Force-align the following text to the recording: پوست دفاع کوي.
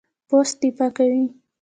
پوست 0.29 0.55
دفاع 0.63 0.89
کوي. 0.97 1.23